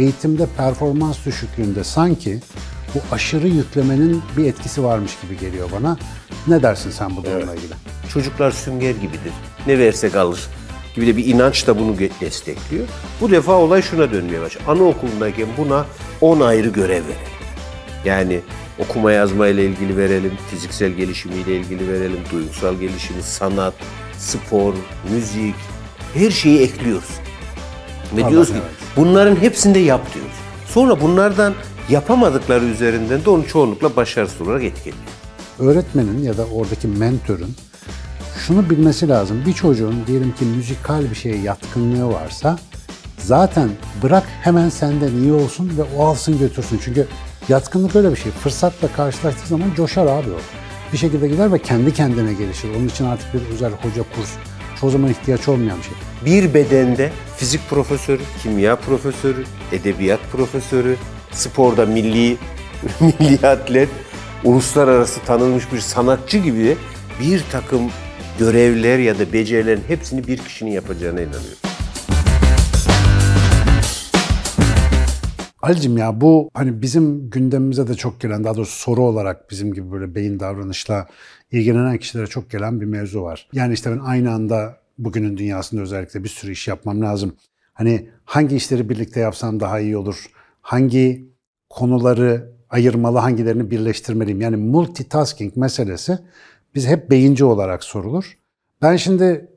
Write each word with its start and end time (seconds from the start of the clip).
eğitimde 0.00 0.46
performans 0.56 1.26
düşüklüğünde 1.26 1.84
sanki 1.84 2.40
bu 2.94 3.14
aşırı 3.14 3.48
yüklemenin 3.48 4.22
bir 4.36 4.44
etkisi 4.44 4.84
varmış 4.84 5.12
gibi 5.22 5.38
geliyor 5.38 5.68
bana. 5.72 5.96
Ne 6.46 6.62
dersin 6.62 6.90
sen 6.90 7.16
bu 7.16 7.24
durumla 7.24 7.54
ilgili? 7.54 7.74
Çocuklar 8.12 8.50
sünger 8.50 8.94
gibidir. 8.94 9.32
Ne 9.66 9.78
versek 9.78 10.16
alır 10.16 10.40
gibi 10.94 11.06
de 11.06 11.16
bir 11.16 11.26
inanç 11.26 11.66
da 11.66 11.78
bunu 11.78 11.98
destekliyor. 12.20 12.86
Bu 13.20 13.30
defa 13.30 13.52
olay 13.52 13.82
şuna 13.82 14.12
dönmeye 14.12 14.40
başlıyor. 14.40 14.68
Anaokulundayken 14.68 15.46
buna 15.58 15.86
10 16.20 16.40
ayrı 16.40 16.68
görev 16.68 17.02
verelim. 17.02 17.30
Yani 18.04 18.40
okuma 18.78 19.12
yazma 19.12 19.48
ile 19.48 19.64
ilgili 19.64 19.96
verelim, 19.96 20.32
fiziksel 20.50 20.90
gelişimiyle 20.90 21.56
ilgili 21.56 21.88
verelim, 21.88 22.20
duygusal 22.32 22.74
gelişimi, 22.74 23.22
sanat, 23.22 23.74
spor, 24.18 24.74
müzik, 25.12 25.54
her 26.14 26.30
şeyi 26.30 26.60
ekliyoruz. 26.60 27.10
Ve 28.16 28.28
diyoruz 28.28 28.48
ki 28.48 28.54
evet. 28.54 28.79
Bunların 28.96 29.36
hepsini 29.36 29.74
de 29.74 29.78
yap 29.78 30.14
diyoruz. 30.14 30.32
Sonra 30.66 31.00
bunlardan 31.00 31.54
yapamadıkları 31.88 32.64
üzerinden 32.64 33.24
de 33.24 33.30
onu 33.30 33.46
çoğunlukla 33.46 33.96
başarısız 33.96 34.40
olarak 34.40 34.64
etiketliyor. 34.64 35.10
Öğretmenin 35.58 36.22
ya 36.22 36.36
da 36.36 36.46
oradaki 36.46 36.88
mentörün 36.88 37.54
şunu 38.46 38.70
bilmesi 38.70 39.08
lazım. 39.08 39.42
Bir 39.46 39.52
çocuğun 39.52 39.94
diyelim 40.06 40.32
ki 40.32 40.44
müzikal 40.44 41.10
bir 41.10 41.14
şeye 41.14 41.36
yatkınlığı 41.36 42.12
varsa 42.12 42.58
zaten 43.18 43.68
bırak 44.02 44.24
hemen 44.42 44.68
senden 44.68 45.12
iyi 45.12 45.32
olsun 45.32 45.72
ve 45.78 45.82
o 45.98 46.06
alsın 46.06 46.38
götürsün. 46.38 46.80
Çünkü 46.84 47.06
yatkınlık 47.48 47.96
öyle 47.96 48.10
bir 48.10 48.16
şey. 48.16 48.32
Fırsatla 48.32 48.88
karşılaştığı 48.88 49.48
zaman 49.48 49.74
coşar 49.76 50.06
abi 50.06 50.30
o. 50.30 50.38
Bir 50.92 50.98
şekilde 50.98 51.28
gider 51.28 51.52
ve 51.52 51.58
kendi 51.58 51.94
kendine 51.94 52.32
gelişir. 52.32 52.68
Onun 52.78 52.88
için 52.88 53.04
artık 53.04 53.34
bir 53.34 53.54
özel 53.54 53.72
hoca, 53.72 54.02
kurs 54.16 54.30
çoğu 54.80 54.90
zaman 54.90 55.10
ihtiyaç 55.10 55.48
olmayan 55.48 55.78
bir 55.78 55.82
şey. 55.82 55.92
Bir 56.24 56.54
bedende 56.54 57.12
fizik 57.36 57.60
profesörü, 57.70 58.22
kimya 58.42 58.76
profesörü, 58.76 59.44
edebiyat 59.72 60.20
profesörü, 60.32 60.96
sporda 61.32 61.86
milli 61.86 62.36
milli 63.00 63.46
atlet, 63.46 63.88
uluslararası 64.44 65.20
tanınmış 65.20 65.72
bir 65.72 65.80
sanatçı 65.80 66.38
gibi 66.38 66.76
bir 67.20 67.44
takım 67.52 67.80
görevler 68.38 68.98
ya 68.98 69.18
da 69.18 69.32
becerilerin 69.32 69.82
hepsini 69.88 70.26
bir 70.26 70.38
kişinin 70.38 70.70
yapacağına 70.70 71.20
inanıyorum. 71.20 71.58
Ali'cim 75.62 75.96
ya 75.96 76.20
bu 76.20 76.50
hani 76.54 76.82
bizim 76.82 77.30
gündemimize 77.30 77.88
de 77.88 77.94
çok 77.94 78.20
gelen 78.20 78.44
daha 78.44 78.56
doğrusu 78.56 78.78
soru 78.78 79.02
olarak 79.02 79.50
bizim 79.50 79.74
gibi 79.74 79.92
böyle 79.92 80.14
beyin 80.14 80.40
davranışla 80.40 81.06
ilgilenen 81.52 81.98
kişilere 81.98 82.26
çok 82.26 82.50
gelen 82.50 82.80
bir 82.80 82.86
mevzu 82.86 83.22
var. 83.22 83.48
Yani 83.52 83.74
işte 83.74 83.90
ben 83.90 83.98
aynı 83.98 84.32
anda 84.32 84.79
bugünün 85.04 85.36
dünyasında 85.36 85.82
özellikle 85.82 86.24
bir 86.24 86.28
sürü 86.28 86.52
iş 86.52 86.68
yapmam 86.68 87.00
lazım. 87.00 87.36
Hani 87.72 88.08
hangi 88.24 88.56
işleri 88.56 88.88
birlikte 88.88 89.20
yapsam 89.20 89.60
daha 89.60 89.80
iyi 89.80 89.96
olur? 89.96 90.30
Hangi 90.60 91.30
konuları 91.70 92.52
ayırmalı, 92.70 93.18
hangilerini 93.18 93.70
birleştirmeliyim? 93.70 94.40
Yani 94.40 94.56
multitasking 94.56 95.56
meselesi 95.56 96.18
biz 96.74 96.86
hep 96.86 97.10
beyinci 97.10 97.44
olarak 97.44 97.84
sorulur. 97.84 98.38
Ben 98.82 98.96
şimdi 98.96 99.48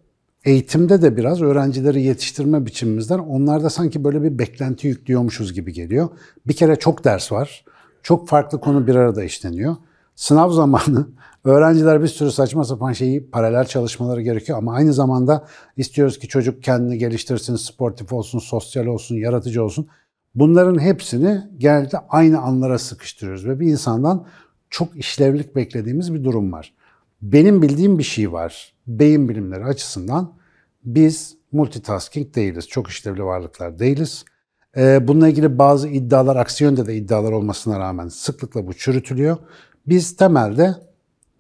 eğitimde 0.46 1.02
de 1.02 1.18
biraz 1.18 1.42
öğrencileri 1.42 2.02
yetiştirme 2.02 2.66
biçimimizden 2.66 3.20
onlarda 3.20 3.70
sanki 3.70 4.04
böyle 4.04 4.24
bir 4.24 4.40
beklenti 4.40 4.88
yüklüyormuşuz 4.88 5.54
gibi 5.54 5.74
geliyor. 5.74 6.10
Bir 6.48 6.54
kere 6.54 6.76
çok 6.76 7.04
ders 7.04 7.32
var. 7.32 7.66
Çok 8.04 8.28
farklı 8.28 8.62
konu 8.62 8.88
bir 8.88 8.96
arada 8.96 9.24
işleniyor. 9.24 9.76
Sınav 10.16 10.50
zamanı 10.52 11.08
öğrenciler 11.44 12.02
bir 12.02 12.08
sürü 12.08 12.32
saçma 12.32 12.64
sapan 12.64 12.94
şeyi 12.94 13.30
paralel 13.32 13.66
çalışmaları 13.66 14.22
gerekiyor 14.22 14.58
ama 14.58 14.74
aynı 14.74 14.94
zamanda 14.94 15.48
istiyoruz 15.78 16.20
ki 16.20 16.28
çocuk 16.28 16.64
kendini 16.64 16.98
geliştirsin, 16.98 17.56
sportif 17.56 18.14
olsun, 18.14 18.40
sosyal 18.40 18.86
olsun, 18.86 19.16
yaratıcı 19.16 19.64
olsun. 19.64 19.88
Bunların 20.36 20.80
hepsini 20.80 21.42
genelde 21.58 21.98
aynı 22.10 22.40
anlara 22.40 22.80
sıkıştırıyoruz 22.80 23.48
ve 23.48 23.60
bir 23.60 23.68
insandan 23.68 24.28
çok 24.70 24.98
işlevlik 24.98 25.56
beklediğimiz 25.56 26.14
bir 26.14 26.24
durum 26.24 26.52
var. 26.52 26.74
Benim 27.22 27.62
bildiğim 27.62 28.00
bir 28.00 28.04
şey 28.04 28.32
var. 28.32 28.74
Beyin 28.88 29.30
bilimleri 29.30 29.66
açısından 29.66 30.34
biz 30.84 31.38
multitasking 31.52 32.36
değiliz. 32.36 32.68
Çok 32.68 32.90
işlevli 32.90 33.24
varlıklar 33.24 33.80
değiliz. 33.80 34.26
Ee, 34.78 35.08
bununla 35.08 35.28
ilgili 35.28 35.58
bazı 35.58 35.88
iddialar, 35.88 36.36
aksi 36.36 36.64
yönde 36.64 36.86
de 36.86 36.96
iddialar 36.96 37.32
olmasına 37.32 37.80
rağmen 37.80 38.08
sıklıkla 38.08 38.68
bu 38.68 38.74
çürütülüyor. 38.74 39.38
Biz 39.86 40.16
temelde 40.16 40.76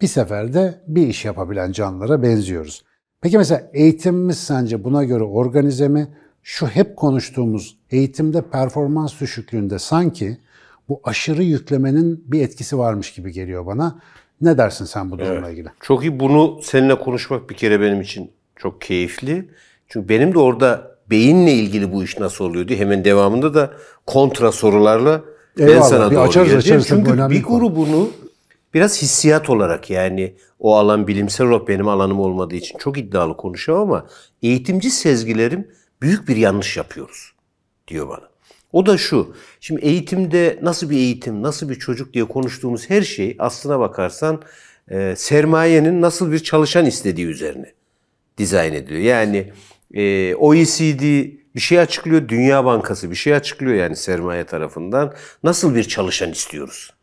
bir 0.01 0.07
seferde 0.07 0.81
bir 0.87 1.07
iş 1.07 1.25
yapabilen 1.25 1.71
canlılara 1.71 2.23
benziyoruz. 2.23 2.83
Peki 3.21 3.37
mesela 3.37 3.69
eğitimimiz 3.73 4.37
sence 4.37 4.83
buna 4.83 5.03
göre 5.03 5.23
organize 5.23 5.87
mi? 5.87 6.07
Şu 6.43 6.67
hep 6.67 6.95
konuştuğumuz 6.97 7.77
eğitimde 7.91 8.41
performans 8.41 9.21
düşüklüğünde 9.21 9.79
sanki 9.79 10.37
bu 10.89 11.01
aşırı 11.03 11.43
yüklemenin 11.43 12.23
bir 12.27 12.41
etkisi 12.41 12.77
varmış 12.77 13.13
gibi 13.13 13.31
geliyor 13.31 13.65
bana. 13.65 13.99
Ne 14.41 14.57
dersin 14.57 14.85
sen 14.85 15.11
bu 15.11 15.19
durumla 15.19 15.49
ilgili? 15.49 15.69
Çok 15.81 16.03
iyi 16.03 16.19
bunu 16.19 16.59
seninle 16.63 16.99
konuşmak 16.99 17.49
bir 17.49 17.55
kere 17.55 17.81
benim 17.81 18.01
için 18.01 18.31
çok 18.55 18.81
keyifli. 18.81 19.49
Çünkü 19.87 20.09
benim 20.09 20.33
de 20.33 20.39
orada 20.39 20.91
beyinle 21.09 21.53
ilgili 21.53 21.91
bu 21.93 22.03
iş 22.03 22.19
nasıl 22.19 22.45
oluyor 22.45 22.67
diye 22.67 22.79
hemen 22.79 23.05
devamında 23.05 23.53
da 23.53 23.71
kontra 24.05 24.51
sorularla 24.51 25.21
ben 25.57 25.67
Eyvallah, 25.67 25.83
sana 25.83 26.11
bir 26.11 26.15
doğru 26.15 26.23
açarız, 26.23 26.49
geleceğim. 26.51 26.81
açarız. 26.81 27.05
Çünkü 27.05 27.29
bir 27.29 27.41
konu. 27.41 28.09
Biraz 28.73 29.01
hissiyat 29.01 29.49
olarak 29.49 29.89
yani 29.89 30.35
o 30.59 30.75
alan 30.75 31.07
bilimsel 31.07 31.47
olarak 31.47 31.67
benim 31.67 31.87
alanım 31.87 32.19
olmadığı 32.19 32.55
için 32.55 32.77
çok 32.77 32.97
iddialı 32.97 33.37
konuşamam 33.37 33.81
ama 33.81 34.07
eğitimci 34.41 34.91
sezgilerim 34.91 35.67
büyük 36.01 36.27
bir 36.27 36.35
yanlış 36.35 36.77
yapıyoruz 36.77 37.33
diyor 37.87 38.09
bana. 38.09 38.33
O 38.73 38.85
da 38.85 38.97
şu. 38.97 39.35
Şimdi 39.59 39.81
eğitimde 39.81 40.59
nasıl 40.61 40.89
bir 40.89 40.97
eğitim, 40.97 41.43
nasıl 41.43 41.69
bir 41.69 41.75
çocuk 41.75 42.13
diye 42.13 42.25
konuştuğumuz 42.25 42.89
her 42.89 43.01
şey 43.01 43.35
aslına 43.39 43.79
bakarsan 43.79 44.41
e, 44.91 45.13
sermayenin 45.17 46.01
nasıl 46.01 46.31
bir 46.31 46.39
çalışan 46.39 46.85
istediği 46.85 47.25
üzerine 47.25 47.73
dizayn 48.37 48.73
ediliyor. 48.73 49.03
Yani 49.03 49.53
e, 49.93 50.35
OECD 50.35 51.01
bir 51.55 51.59
şey 51.59 51.79
açıklıyor, 51.79 52.27
Dünya 52.27 52.65
Bankası 52.65 53.11
bir 53.11 53.15
şey 53.15 53.33
açıklıyor 53.35 53.75
yani 53.75 53.95
sermaye 53.95 54.43
tarafından. 54.43 55.13
Nasıl 55.43 55.75
bir 55.75 55.83
çalışan 55.83 56.31
istiyoruz 56.31 56.93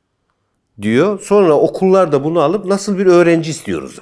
diyor. 0.83 1.21
Sonra 1.21 1.55
okullar 1.55 2.13
da 2.13 2.25
bunu 2.25 2.41
alıp 2.41 2.65
nasıl 2.65 2.99
bir 2.99 3.07
öğrenci 3.07 3.51
istiyoruz 3.51 4.01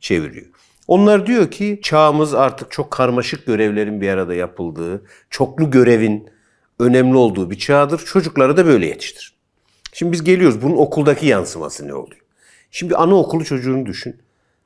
çeviriyor. 0.00 0.46
Onlar 0.88 1.26
diyor 1.26 1.50
ki 1.50 1.80
çağımız 1.82 2.34
artık 2.34 2.70
çok 2.70 2.90
karmaşık 2.90 3.46
görevlerin 3.46 4.00
bir 4.00 4.08
arada 4.08 4.34
yapıldığı, 4.34 5.04
çoklu 5.30 5.70
görevin 5.70 6.28
önemli 6.78 7.16
olduğu 7.16 7.50
bir 7.50 7.58
çağdır. 7.58 7.98
Çocukları 7.98 8.56
da 8.56 8.66
böyle 8.66 8.86
yetiştir. 8.86 9.36
Şimdi 9.92 10.12
biz 10.12 10.24
geliyoruz 10.24 10.62
bunun 10.62 10.76
okuldaki 10.76 11.26
yansıması 11.26 11.88
ne 11.88 11.94
oluyor? 11.94 12.20
Şimdi 12.70 12.96
anaokulu 12.96 13.44
çocuğunu 13.44 13.86
düşün. 13.86 14.16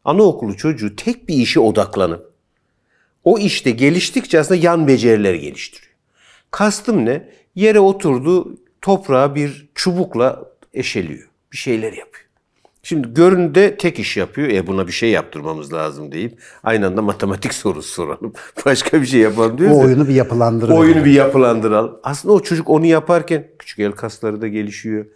Anaokulu 0.04 0.56
çocuğu 0.56 0.96
tek 0.96 1.28
bir 1.28 1.34
işe 1.34 1.60
odaklanıp 1.60 2.30
o 3.24 3.38
işte 3.38 3.70
geliştikçe 3.70 4.40
aslında 4.40 4.60
yan 4.60 4.88
beceriler 4.88 5.34
geliştiriyor. 5.34 5.92
Kastım 6.50 7.06
ne? 7.06 7.28
Yere 7.54 7.80
oturdu, 7.80 8.58
toprağa 8.82 9.34
bir 9.34 9.68
çubukla 9.74 10.44
eşeliyor. 10.74 11.29
Bir 11.52 11.56
şeyler 11.56 11.92
yapıyor. 11.92 12.30
Şimdi 12.82 13.14
göründe 13.14 13.76
tek 13.76 13.98
iş 13.98 14.16
yapıyor. 14.16 14.48
E 14.48 14.66
buna 14.66 14.86
bir 14.86 14.92
şey 14.92 15.10
yaptırmamız 15.10 15.72
lazım 15.72 16.12
deyip 16.12 16.38
aynı 16.62 16.86
anda 16.86 17.02
matematik 17.02 17.54
sorusu 17.62 17.92
soralım. 17.92 18.32
Başka 18.66 19.00
bir 19.02 19.06
şey 19.06 19.20
yapalım 19.20 19.58
diyoruz. 19.58 19.76
O 19.76 19.80
oyunu 19.80 20.08
bir 20.08 20.14
yapılandıralım. 20.14 20.78
Oyunu 20.78 21.04
bir 21.04 21.12
yapılandıralım. 21.12 21.98
Aslında 22.02 22.34
o 22.34 22.40
çocuk 22.40 22.70
onu 22.70 22.86
yaparken 22.86 23.46
küçük 23.58 23.78
el 23.78 23.92
kasları 23.92 24.40
da 24.40 24.48
gelişiyor. 24.48 25.06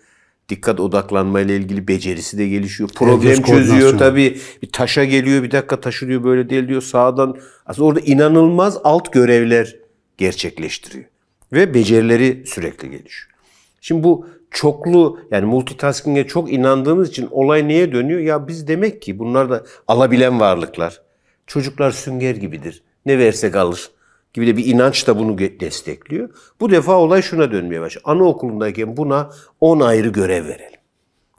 Dikkat 0.49 0.81
odaklanma 0.81 1.41
ile 1.41 1.57
ilgili 1.57 1.89
becerisi 1.89 2.39
de 2.39 2.49
gelişiyor. 2.49 2.91
Problem 2.95 3.21
göz 3.21 3.43
çözüyor 3.43 3.99
tabii. 3.99 4.39
Bir 4.63 4.73
taşa 4.73 5.05
geliyor 5.05 5.43
bir 5.43 5.51
dakika 5.51 5.81
taşı 5.81 6.09
diyor 6.09 6.25
böyle 6.25 6.51
değil 6.51 6.69
diyor 6.69 6.83
sağdan. 6.83 7.37
Aslında 7.67 7.89
orada 7.89 8.01
inanılmaz 8.01 8.79
alt 8.85 9.13
görevler 9.13 9.77
gerçekleştiriyor. 10.19 11.05
Ve 11.53 11.75
becerileri 11.75 12.45
sürekli 12.47 12.91
gelişiyor. 12.91 13.35
Şimdi 13.81 14.05
bu 14.05 14.27
çoklu 14.55 15.21
yani 15.31 15.47
multitasking'e 15.47 16.27
çok 16.27 16.53
inandığımız 16.53 17.09
için 17.09 17.29
olay 17.31 17.69
neye 17.69 17.93
dönüyor? 17.93 18.21
Ya 18.21 18.49
biz 18.49 18.69
demek 18.69 19.03
ki 19.03 19.19
bunlar 19.19 19.51
da 19.51 19.65
alabilen 19.89 20.41
varlıklar. 20.41 21.03
Çocuklar 21.47 21.91
sünger 21.91 22.35
gibidir. 22.35 22.83
Ne 23.07 23.19
versek 23.19 23.57
alır 23.57 23.91
gibi 24.33 24.47
de 24.47 24.57
bir 24.57 24.67
inanç 24.67 25.07
da 25.07 25.19
bunu 25.19 25.39
destekliyor. 25.39 26.29
Bu 26.61 26.71
defa 26.71 26.93
olay 26.93 27.23
şuna 27.23 27.53
dönmeye 27.53 27.81
başlıyor. 27.81 28.03
Anaokulundayken 28.05 28.97
buna 28.97 29.31
10 29.61 29.81
ayrı 29.81 30.09
görev 30.09 30.45
verelim. 30.45 30.81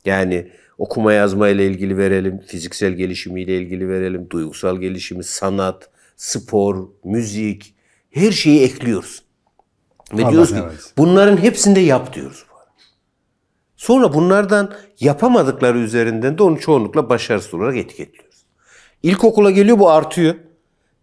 Yani 0.06 0.51
okuma 0.77 1.13
yazma 1.13 1.50
ile 1.50 1.65
ilgili 1.65 1.97
verelim, 1.97 2.41
fiziksel 2.47 2.94
gelişimiyle 2.94 3.57
ilgili 3.57 3.89
verelim, 3.89 4.29
duygusal 4.29 4.77
gelişimi, 4.77 5.23
sanat, 5.23 5.89
spor, 6.17 6.88
müzik 7.03 7.75
her 8.12 8.31
şeyi 8.31 8.62
ekliyoruz. 8.62 9.23
Ve 10.13 10.23
Allah 10.23 10.31
diyoruz 10.31 10.50
ki 10.50 10.59
evet. 10.63 10.94
bunların 10.97 11.38
hepsini 11.38 11.75
de 11.75 11.79
yap 11.79 12.13
diyoruz. 12.13 12.45
Sonra 13.86 14.14
bunlardan 14.14 14.74
yapamadıkları 15.00 15.78
üzerinden 15.78 16.38
de 16.38 16.44
onu 16.44 16.60
çoğunlukla 16.60 17.10
başarısız 17.10 17.54
olarak 17.54 17.78
etiketliyoruz. 17.78 18.46
İlkokula 19.04 19.52
geliyor 19.52 19.80
bu 19.80 19.90
artıyor. 19.90 20.36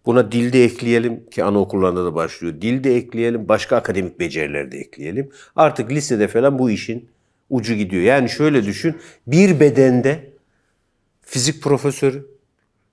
Buna 0.07 0.33
dilde 0.33 0.65
ekleyelim 0.65 1.31
ki 1.31 1.45
anaokullarında 1.45 2.05
da 2.05 2.15
başlıyor. 2.15 2.55
Dilde 2.61 2.97
ekleyelim, 2.97 3.49
başka 3.49 3.77
akademik 3.77 4.21
beceriler 4.21 4.73
de 4.73 4.79
ekleyelim. 4.79 5.31
Artık 5.57 5.91
lisede 5.91 6.29
falan 6.29 6.59
bu 6.59 6.71
işin 6.71 7.09
ucu 7.51 7.75
gidiyor. 7.75 8.03
Yani 8.03 8.29
şöyle 8.29 8.65
düşün, 8.65 8.97
bir 9.27 9.61
bedende 9.61 10.33
fizik 11.21 11.63
profesörü, 11.63 12.27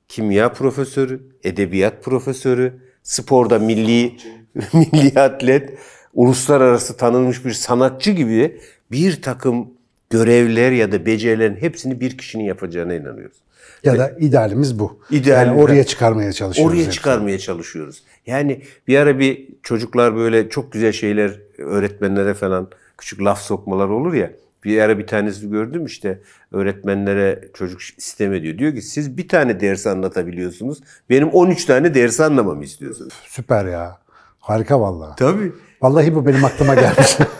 kimya 0.08 0.54
profesörü, 0.54 1.22
edebiyat 1.44 2.04
profesörü, 2.04 2.74
sporda 3.04 3.60
milli 3.60 4.18
milli 4.74 5.20
atlet, 5.20 5.80
uluslararası 6.14 6.98
tanınmış 6.98 7.46
bir 7.46 7.54
sanatçı 7.54 8.12
gibi 8.12 8.62
bir 8.92 9.22
takım 9.22 9.79
görevler 10.10 10.72
ya 10.72 10.92
da 10.92 11.06
becerilerin 11.06 11.56
hepsini 11.56 12.00
bir 12.00 12.18
kişinin 12.18 12.44
yapacağına 12.44 12.94
inanıyoruz. 12.94 13.38
Ya 13.84 13.98
da 13.98 14.12
idealimiz 14.20 14.80
bu. 14.80 15.00
İdeal- 15.12 15.48
yani 15.48 15.62
oraya 15.62 15.84
çıkarmaya 15.84 16.34
çalışıyoruz. 16.34 16.74
Oraya 16.74 16.86
hep. 16.86 16.92
çıkarmaya 16.92 17.40
çalışıyoruz. 17.40 18.04
Yani 18.26 18.62
bir 18.88 18.98
ara 18.98 19.20
bir 19.20 19.48
çocuklar 19.64 20.16
böyle 20.16 20.50
çok 20.50 20.72
güzel 20.72 20.92
şeyler 20.92 21.40
öğretmenlere 21.58 22.34
falan 22.34 22.68
küçük 22.98 23.22
laf 23.22 23.42
sokmalar 23.42 23.88
olur 23.90 24.14
ya. 24.14 24.32
Bir 24.64 24.82
ara 24.82 25.00
bir 25.00 25.08
tanesi 25.08 25.50
gördüm 25.50 25.86
işte 25.86 26.20
öğretmenlere 26.52 27.50
çocuk 27.54 27.82
sistem 27.82 28.34
ediyor. 28.34 28.58
Diyor 28.58 28.76
ki 28.76 28.82
siz 28.82 29.18
bir 29.18 29.28
tane 29.28 29.60
ders 29.60 29.88
anlatabiliyorsunuz. 29.88 30.80
Benim 31.10 31.30
13 31.30 31.66
tane 31.66 31.94
ders 31.94 32.20
anlamamı 32.20 32.64
istiyorsunuz. 32.64 33.14
Süper 33.28 33.66
ya. 33.66 33.98
Harika 34.40 34.82
vallahi. 34.82 35.16
Tabii. 35.18 35.52
Vallahi 35.82 36.16
bu 36.16 36.26
benim 36.26 36.46
aklıma 36.46 36.76
gelmiş. 36.76 37.18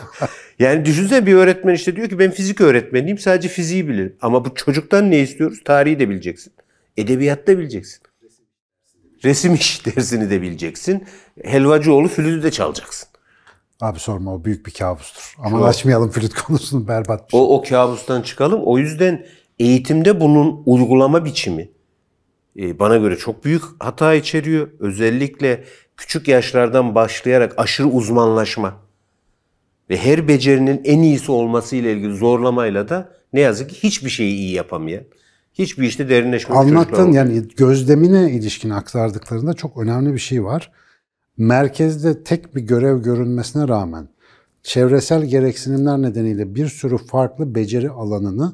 Yani 0.60 0.84
düşünsene 0.84 1.26
bir 1.26 1.34
öğretmen 1.34 1.74
işte 1.74 1.96
diyor 1.96 2.08
ki 2.08 2.18
ben 2.18 2.30
fizik 2.30 2.60
öğretmeniyim 2.60 3.18
sadece 3.18 3.48
fiziği 3.48 3.88
bilirim. 3.88 4.16
Ama 4.20 4.44
bu 4.44 4.54
çocuktan 4.54 5.10
ne 5.10 5.18
istiyoruz? 5.18 5.60
Tarihi 5.64 5.98
de 5.98 6.08
bileceksin. 6.08 6.52
Edebiyat 6.96 7.46
da 7.46 7.58
bileceksin. 7.58 8.00
Resim 9.24 9.54
iş 9.54 9.86
dersini 9.96 10.30
de 10.30 10.42
bileceksin. 10.42 11.04
Helvacıoğlu 11.44 12.08
flütü 12.08 12.42
de 12.42 12.50
çalacaksın. 12.50 13.08
Abi 13.80 13.98
sorma 13.98 14.34
o 14.34 14.44
büyük 14.44 14.66
bir 14.66 14.72
kabustur. 14.72 15.34
Ama 15.38 15.66
açmayalım 15.66 16.10
flüt 16.10 16.34
konusunu 16.34 16.88
berbat 16.88 17.26
bir 17.26 17.30
şey. 17.30 17.40
O, 17.40 17.56
o 17.56 17.62
kabustan 17.62 18.22
çıkalım. 18.22 18.62
O 18.64 18.78
yüzden 18.78 19.26
eğitimde 19.58 20.20
bunun 20.20 20.62
uygulama 20.66 21.24
biçimi 21.24 21.70
e, 22.58 22.78
bana 22.78 22.96
göre 22.96 23.16
çok 23.16 23.44
büyük 23.44 23.62
hata 23.78 24.14
içeriyor. 24.14 24.68
Özellikle 24.78 25.64
küçük 25.96 26.28
yaşlardan 26.28 26.94
başlayarak 26.94 27.54
aşırı 27.56 27.88
uzmanlaşma 27.88 28.89
ve 29.90 29.96
her 29.96 30.28
becerinin 30.28 30.80
en 30.84 30.98
iyisi 30.98 31.32
olması 31.32 31.76
ile 31.76 31.92
ilgili 31.92 32.16
zorlamayla 32.16 32.88
da 32.88 33.12
ne 33.32 33.40
yazık 33.40 33.70
ki 33.70 33.76
hiçbir 33.82 34.10
şeyi 34.10 34.34
iyi 34.34 34.52
yapamayan, 34.52 35.04
hiçbir 35.54 35.84
işte 35.84 36.08
derinleşmemiş 36.08 36.62
çocuklar 36.62 36.98
Anlattığın 36.98 37.12
yani 37.12 37.42
gözlemine 37.56 38.30
ilişkin 38.30 38.70
aktardıklarında 38.70 39.54
çok 39.54 39.76
önemli 39.76 40.14
bir 40.14 40.18
şey 40.18 40.44
var. 40.44 40.72
Merkezde 41.36 42.24
tek 42.24 42.56
bir 42.56 42.60
görev 42.60 43.02
görünmesine 43.02 43.68
rağmen 43.68 44.08
çevresel 44.62 45.24
gereksinimler 45.24 46.02
nedeniyle 46.02 46.54
bir 46.54 46.68
sürü 46.68 46.98
farklı 46.98 47.54
beceri 47.54 47.90
alanını 47.90 48.52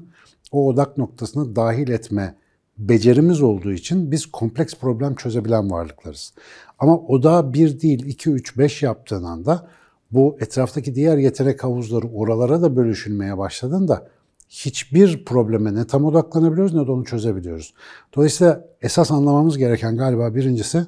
o 0.53 0.67
odak 0.67 0.99
noktasına 0.99 1.57
dahil 1.57 1.89
etme 1.89 2.35
becerimiz 2.79 3.43
olduğu 3.43 3.73
için 3.73 4.11
biz 4.11 4.27
kompleks 4.27 4.75
problem 4.75 5.15
çözebilen 5.15 5.71
varlıklarız. 5.71 6.35
Ama 6.79 6.99
odağı 6.99 7.53
bir 7.53 7.81
değil, 7.81 8.07
iki, 8.07 8.31
üç, 8.31 8.59
beş 8.59 8.83
yaptığın 8.83 9.25
anda 9.25 9.69
bu 10.11 10.37
etraftaki 10.41 10.95
diğer 10.95 11.19
yetenek 11.19 11.65
havuzları 11.65 12.09
oralara 12.09 12.63
da 12.63 12.77
bölüşülmeye 12.77 13.39
başladığında 13.39 14.09
hiçbir 14.49 15.25
probleme 15.25 15.75
ne 15.75 15.87
tam 15.87 16.05
odaklanabiliyoruz 16.05 16.75
ne 16.75 16.87
de 16.87 16.91
onu 16.91 17.05
çözebiliyoruz. 17.05 17.75
Dolayısıyla 18.17 18.69
esas 18.83 19.11
anlamamız 19.11 19.59
gereken 19.59 19.97
galiba 19.97 20.35
birincisi 20.35 20.87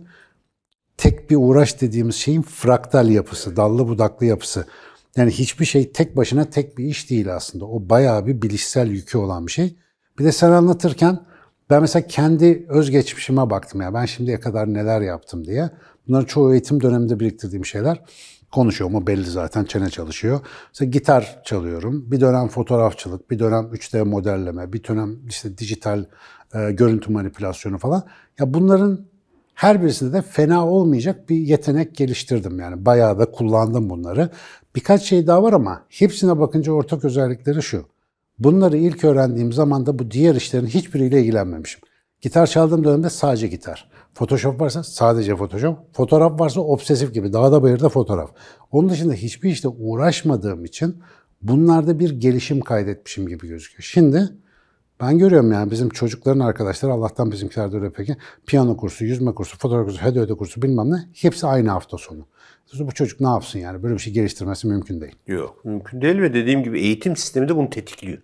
tek 0.96 1.30
bir 1.30 1.36
uğraş 1.36 1.80
dediğimiz 1.80 2.14
şeyin 2.14 2.42
fraktal 2.42 3.08
yapısı, 3.08 3.56
dallı 3.56 3.88
budaklı 3.88 4.26
yapısı. 4.26 4.64
Yani 5.16 5.30
hiçbir 5.30 5.64
şey 5.64 5.92
tek 5.92 6.16
başına 6.16 6.44
tek 6.44 6.78
bir 6.78 6.84
iş 6.84 7.10
değil 7.10 7.34
aslında. 7.34 7.64
O 7.64 7.88
bayağı 7.88 8.26
bir 8.26 8.42
bilişsel 8.42 8.90
yükü 8.90 9.18
olan 9.18 9.46
bir 9.46 9.52
şey. 9.52 9.76
Bir 10.18 10.24
de 10.24 10.32
sen 10.32 10.50
anlatırken 10.50 11.20
ben 11.70 11.80
mesela 11.80 12.06
kendi 12.06 12.66
özgeçmişime 12.68 13.50
baktım 13.50 13.80
ya. 13.80 13.94
Ben 13.94 14.04
şimdiye 14.04 14.40
kadar 14.40 14.74
neler 14.74 15.00
yaptım 15.00 15.44
diye. 15.44 15.70
Bunları 16.08 16.26
çoğu 16.26 16.52
eğitim 16.52 16.80
döneminde 16.80 17.20
biriktirdiğim 17.20 17.64
şeyler. 17.66 18.02
Konuşuyorum 18.52 18.96
o 18.96 19.06
belli 19.06 19.24
zaten 19.24 19.64
çene 19.64 19.90
çalışıyor. 19.90 20.40
Mesela 20.68 20.90
gitar 20.90 21.40
çalıyorum. 21.44 22.10
Bir 22.10 22.20
dönem 22.20 22.48
fotoğrafçılık, 22.48 23.30
bir 23.30 23.38
dönem 23.38 23.64
3D 23.64 24.04
modelleme, 24.04 24.72
bir 24.72 24.84
dönem 24.84 25.26
işte 25.26 25.58
dijital 25.58 26.04
e, 26.54 26.72
görüntü 26.72 27.12
manipülasyonu 27.12 27.78
falan. 27.78 28.02
Ya 28.38 28.54
bunların 28.54 29.06
her 29.54 29.82
birisinde 29.82 30.12
de 30.12 30.22
fena 30.22 30.66
olmayacak 30.66 31.28
bir 31.28 31.36
yetenek 31.36 31.96
geliştirdim 31.96 32.60
yani. 32.60 32.86
Bayağı 32.86 33.18
da 33.18 33.30
kullandım 33.30 33.90
bunları. 33.90 34.30
Birkaç 34.76 35.02
şey 35.02 35.26
daha 35.26 35.42
var 35.42 35.52
ama 35.52 35.82
hepsine 35.88 36.38
bakınca 36.38 36.72
ortak 36.72 37.04
özellikleri 37.04 37.62
şu. 37.62 37.86
Bunları 38.38 38.76
ilk 38.76 39.04
öğrendiğim 39.04 39.52
zaman 39.52 39.86
da 39.86 39.98
bu 39.98 40.10
diğer 40.10 40.34
işlerin 40.34 40.66
hiçbiriyle 40.66 41.20
ilgilenmemişim. 41.20 41.80
Gitar 42.20 42.46
çaldığım 42.46 42.84
dönemde 42.84 43.10
sadece 43.10 43.46
gitar. 43.46 43.90
Photoshop 44.18 44.60
varsa 44.60 44.82
sadece 44.82 45.36
Photoshop. 45.36 45.78
Fotoğraf 45.92 46.40
varsa 46.40 46.60
obsesif 46.60 47.14
gibi. 47.14 47.32
Dağda 47.32 47.62
bayırda 47.62 47.88
fotoğraf. 47.88 48.30
Onun 48.72 48.88
dışında 48.88 49.12
hiçbir 49.12 49.50
işte 49.50 49.68
uğraşmadığım 49.68 50.64
için 50.64 51.02
bunlarda 51.42 51.98
bir 51.98 52.10
gelişim 52.10 52.60
kaydetmişim 52.60 53.28
gibi 53.28 53.48
gözüküyor. 53.48 53.82
Şimdi 53.82 54.28
ben 55.00 55.18
görüyorum 55.18 55.52
yani 55.52 55.70
bizim 55.70 55.88
çocukların 55.88 56.40
arkadaşları 56.40 56.92
Allah'tan 56.92 57.32
bizimkiler 57.32 57.72
de 57.72 57.76
öyle 57.76 57.92
peki. 57.92 58.16
Piyano 58.46 58.76
kursu, 58.76 59.04
yüzme 59.04 59.34
kursu, 59.34 59.58
fotoğraf 59.58 59.86
kursu, 59.86 60.02
hede 60.02 60.34
kursu 60.34 60.62
bilmem 60.62 60.90
ne. 60.90 61.08
Hepsi 61.14 61.46
aynı 61.46 61.70
hafta 61.70 61.98
sonu. 61.98 62.26
Bu 62.80 62.92
çocuk 62.92 63.20
ne 63.20 63.28
yapsın 63.28 63.58
yani? 63.58 63.82
Böyle 63.82 63.94
bir 63.94 64.00
şey 64.00 64.12
geliştirmesi 64.12 64.66
mümkün 64.66 65.00
değil. 65.00 65.16
Yok 65.26 65.64
mümkün 65.64 66.02
değil 66.02 66.18
ve 66.18 66.34
dediğim 66.34 66.62
gibi 66.62 66.80
eğitim 66.80 67.16
sistemi 67.16 67.48
de 67.48 67.56
bunu 67.56 67.70
tetikliyor. 67.70 68.18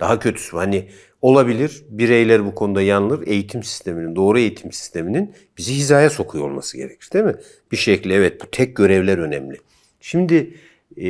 Daha 0.00 0.18
kötüsü 0.18 0.56
hani 0.56 0.88
olabilir 1.22 1.84
bireyler 1.88 2.46
bu 2.46 2.54
konuda 2.54 2.82
yanılır. 2.82 3.26
Eğitim 3.26 3.62
sisteminin, 3.62 4.16
doğru 4.16 4.38
eğitim 4.38 4.72
sisteminin 4.72 5.34
bizi 5.58 5.74
hizaya 5.74 6.10
sokuyor 6.10 6.44
olması 6.44 6.76
gerekir 6.76 7.08
değil 7.12 7.24
mi? 7.24 7.34
Bir 7.72 7.76
şekilde 7.76 8.14
evet 8.14 8.42
bu 8.42 8.50
tek 8.50 8.76
görevler 8.76 9.18
önemli. 9.18 9.56
Şimdi 10.00 10.54
e, 10.96 11.06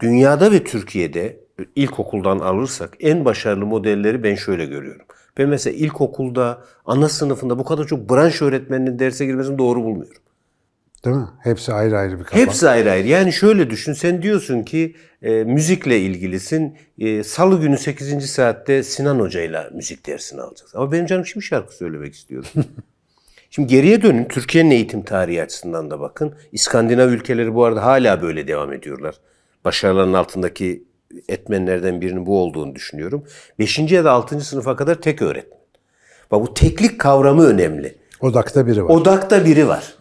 dünyada 0.00 0.52
ve 0.52 0.64
Türkiye'de 0.64 1.40
ilkokuldan 1.76 2.38
alırsak 2.38 2.96
en 3.00 3.24
başarılı 3.24 3.66
modelleri 3.66 4.22
ben 4.22 4.34
şöyle 4.34 4.66
görüyorum. 4.66 5.06
Ben 5.38 5.48
mesela 5.48 5.76
ilkokulda, 5.76 6.64
ana 6.84 7.08
sınıfında 7.08 7.58
bu 7.58 7.64
kadar 7.64 7.86
çok 7.86 8.10
branş 8.10 8.42
öğretmeninin 8.42 8.98
derse 8.98 9.26
girmesini 9.26 9.58
doğru 9.58 9.84
bulmuyorum. 9.84 10.22
Değil 11.06 11.16
mi? 11.16 11.28
Hepsi 11.42 11.72
ayrı 11.72 11.98
ayrı 11.98 12.18
bir 12.18 12.24
kafa. 12.24 12.36
Hepsi 12.36 12.68
ayrı 12.68 12.90
ayrı. 12.90 13.08
Yani 13.08 13.32
şöyle 13.32 13.70
düşün. 13.70 13.92
Sen 13.92 14.22
diyorsun 14.22 14.62
ki 14.62 14.96
e, 15.22 15.30
müzikle 15.30 16.00
ilgilisin. 16.00 16.76
E, 16.98 17.22
Salı 17.22 17.60
günü 17.60 17.78
8. 17.78 18.30
saatte 18.30 18.82
Sinan 18.82 19.20
Hoca'yla 19.20 19.70
müzik 19.74 20.06
dersini 20.06 20.40
alacaksın. 20.40 20.78
Ama 20.78 20.92
benim 20.92 21.06
canım 21.06 21.26
şimdi 21.26 21.46
şarkı 21.46 21.74
söylemek 21.74 22.14
istiyorum. 22.14 22.48
şimdi 23.50 23.68
geriye 23.68 24.02
dönün. 24.02 24.24
Türkiye'nin 24.24 24.70
eğitim 24.70 25.02
tarihi 25.02 25.42
açısından 25.42 25.90
da 25.90 26.00
bakın. 26.00 26.34
İskandinav 26.52 27.08
ülkeleri 27.08 27.54
bu 27.54 27.64
arada 27.64 27.84
hala 27.84 28.22
böyle 28.22 28.48
devam 28.48 28.72
ediyorlar. 28.72 29.14
Başarıların 29.64 30.12
altındaki 30.12 30.84
etmenlerden 31.28 32.00
birinin 32.00 32.26
bu 32.26 32.38
olduğunu 32.38 32.74
düşünüyorum. 32.74 33.24
5. 33.58 33.78
ya 33.78 34.04
da 34.04 34.12
6. 34.12 34.40
sınıfa 34.40 34.76
kadar 34.76 34.94
tek 34.94 35.22
öğretmen. 35.22 35.60
Bak 36.30 36.42
bu 36.42 36.54
teklik 36.54 37.00
kavramı 37.00 37.46
önemli. 37.46 37.96
Odakta 38.20 38.66
biri 38.66 38.84
var. 38.84 38.90
Odakta 38.90 39.44
biri 39.44 39.68
var. 39.68 39.96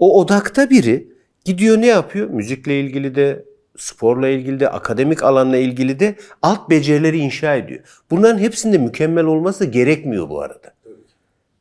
O 0.00 0.20
odakta 0.20 0.70
biri 0.70 1.08
gidiyor 1.44 1.80
ne 1.80 1.86
yapıyor? 1.86 2.30
Müzikle 2.30 2.80
ilgili 2.80 3.14
de, 3.14 3.44
sporla 3.76 4.28
ilgili 4.28 4.60
de, 4.60 4.68
akademik 4.68 5.22
alanla 5.22 5.56
ilgili 5.56 6.00
de 6.00 6.14
alt 6.42 6.70
becerileri 6.70 7.18
inşa 7.18 7.54
ediyor. 7.56 7.80
Bunların 8.10 8.38
hepsinde 8.38 8.78
mükemmel 8.78 9.24
olması 9.24 9.60
da 9.60 9.64
gerekmiyor 9.64 10.28
bu 10.28 10.40
arada. 10.40 10.74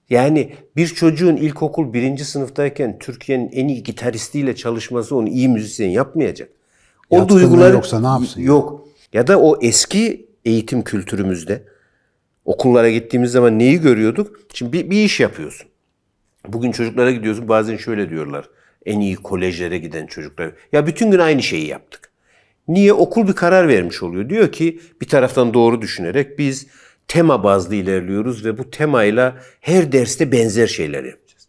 Yani 0.09 0.53
bir 0.75 0.87
çocuğun 0.87 1.35
ilkokul 1.35 1.93
birinci 1.93 2.25
sınıftayken 2.25 2.99
Türkiye'nin 2.99 3.49
en 3.51 3.67
iyi 3.67 3.83
gitaristiyle 3.83 4.55
çalışması 4.55 5.15
onu 5.15 5.29
iyi 5.29 5.49
müzisyen 5.49 5.89
yapmayacak. 5.89 6.49
O 7.09 7.17
Yatkınlığı 7.17 7.39
duyguları 7.39 7.73
yoksa 7.73 7.99
ne 8.01 8.07
yapsın? 8.07 8.41
Yok. 8.41 8.87
Ya 9.13 9.27
da 9.27 9.39
o 9.39 9.57
eski 9.61 10.29
eğitim 10.45 10.83
kültürümüzde 10.83 11.63
okullara 12.45 12.89
gittiğimiz 12.89 13.31
zaman 13.31 13.59
neyi 13.59 13.81
görüyorduk? 13.81 14.39
Şimdi 14.53 14.73
bir, 14.73 14.89
bir 14.89 15.03
iş 15.03 15.19
yapıyorsun. 15.19 15.68
Bugün 16.47 16.71
çocuklara 16.71 17.11
gidiyorsun 17.11 17.47
bazen 17.47 17.77
şöyle 17.77 18.09
diyorlar. 18.09 18.49
En 18.85 18.99
iyi 18.99 19.15
kolejlere 19.15 19.77
giden 19.77 20.07
çocuklar. 20.07 20.51
Ya 20.71 20.87
bütün 20.87 21.11
gün 21.11 21.19
aynı 21.19 21.43
şeyi 21.43 21.67
yaptık. 21.67 22.11
Niye? 22.67 22.93
Okul 22.93 23.27
bir 23.27 23.33
karar 23.33 23.67
vermiş 23.67 24.03
oluyor. 24.03 24.29
Diyor 24.29 24.51
ki 24.51 24.79
bir 25.01 25.07
taraftan 25.07 25.53
doğru 25.53 25.81
düşünerek 25.81 26.39
biz 26.39 26.67
tema 27.07 27.43
bazlı 27.43 27.75
ilerliyoruz 27.75 28.45
ve 28.45 28.57
bu 28.57 28.69
temayla 28.69 29.37
her 29.61 29.91
derste 29.91 30.31
benzer 30.31 30.67
şeyler 30.67 31.03
yapacağız. 31.03 31.47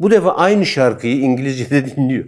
Bu 0.00 0.10
defa 0.10 0.34
aynı 0.36 0.66
şarkıyı 0.66 1.16
İngilizce'de 1.16 1.86
dinliyor. 1.96 2.24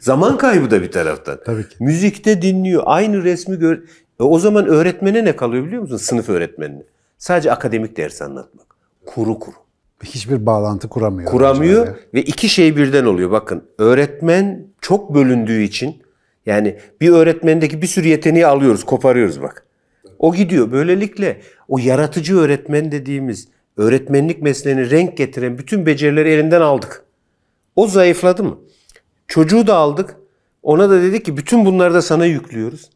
Zaman 0.00 0.38
kaybı 0.38 0.70
da 0.70 0.82
bir 0.82 0.90
taraftan. 0.90 1.38
Tabii 1.46 1.68
ki. 1.68 1.76
Müzikte 1.80 2.42
dinliyor. 2.42 2.82
Aynı 2.86 3.24
resmi 3.24 3.58
gör. 3.58 3.78
E 4.20 4.22
o 4.22 4.38
zaman 4.38 4.66
öğretmene 4.66 5.24
ne 5.24 5.36
kalıyor 5.36 5.66
biliyor 5.66 5.82
musun? 5.82 5.96
Sınıf 5.96 6.28
öğretmenine. 6.28 6.82
Sadece 7.18 7.52
akademik 7.52 7.96
ders 7.96 8.22
anlatmak. 8.22 8.66
Kuru 9.06 9.38
kuru. 9.38 9.65
Hiçbir 10.04 10.46
bağlantı 10.46 10.88
kuramıyor. 10.88 11.30
kuramıyor 11.30 11.82
öğrencilerle. 11.82 12.08
ve 12.14 12.22
iki 12.22 12.48
şey 12.48 12.76
birden 12.76 13.04
oluyor. 13.04 13.30
Bakın 13.30 13.64
öğretmen 13.78 14.66
çok 14.80 15.14
bölündüğü 15.14 15.62
için 15.62 16.02
yani 16.46 16.78
bir 17.00 17.10
öğretmendeki 17.10 17.82
bir 17.82 17.86
sürü 17.86 18.08
yeteneği 18.08 18.46
alıyoruz, 18.46 18.84
koparıyoruz 18.84 19.42
bak. 19.42 19.66
O 20.18 20.34
gidiyor. 20.34 20.72
Böylelikle 20.72 21.40
o 21.68 21.78
yaratıcı 21.78 22.36
öğretmen 22.36 22.92
dediğimiz 22.92 23.48
öğretmenlik 23.76 24.42
mesleğine 24.42 24.90
renk 24.90 25.16
getiren 25.16 25.58
bütün 25.58 25.86
becerileri 25.86 26.28
elinden 26.30 26.60
aldık. 26.60 27.04
O 27.76 27.86
zayıfladı 27.86 28.44
mı? 28.44 28.58
Çocuğu 29.28 29.66
da 29.66 29.74
aldık. 29.76 30.16
Ona 30.62 30.90
da 30.90 31.02
dedik 31.02 31.24
ki 31.24 31.36
bütün 31.36 31.64
bunları 31.64 31.94
da 31.94 32.02
sana 32.02 32.26
yüklüyoruz. 32.26 32.90